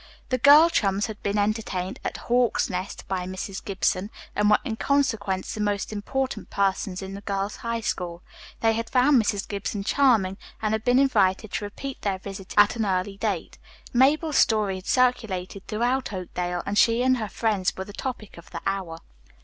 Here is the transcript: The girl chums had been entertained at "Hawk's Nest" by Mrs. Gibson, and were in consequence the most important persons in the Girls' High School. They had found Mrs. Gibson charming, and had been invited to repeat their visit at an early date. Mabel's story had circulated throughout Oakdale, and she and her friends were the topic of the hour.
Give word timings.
The 0.29 0.39
girl 0.39 0.67
chums 0.71 1.05
had 1.05 1.21
been 1.21 1.37
entertained 1.37 1.99
at 2.03 2.17
"Hawk's 2.25 2.71
Nest" 2.71 3.07
by 3.07 3.27
Mrs. 3.27 3.63
Gibson, 3.63 4.09
and 4.35 4.49
were 4.49 4.57
in 4.65 4.75
consequence 4.75 5.53
the 5.53 5.61
most 5.61 5.93
important 5.93 6.49
persons 6.49 7.03
in 7.03 7.13
the 7.13 7.21
Girls' 7.21 7.57
High 7.57 7.81
School. 7.81 8.23
They 8.61 8.73
had 8.73 8.89
found 8.89 9.21
Mrs. 9.21 9.47
Gibson 9.47 9.83
charming, 9.83 10.39
and 10.59 10.73
had 10.73 10.83
been 10.83 10.97
invited 10.97 11.51
to 11.51 11.65
repeat 11.65 12.01
their 12.01 12.17
visit 12.17 12.55
at 12.57 12.75
an 12.75 12.83
early 12.83 13.17
date. 13.17 13.59
Mabel's 13.93 14.39
story 14.39 14.77
had 14.77 14.87
circulated 14.87 15.67
throughout 15.67 16.11
Oakdale, 16.11 16.63
and 16.65 16.79
she 16.79 17.03
and 17.03 17.17
her 17.17 17.29
friends 17.29 17.71
were 17.77 17.85
the 17.85 17.93
topic 17.93 18.39
of 18.39 18.49
the 18.49 18.61
hour. 18.65 19.01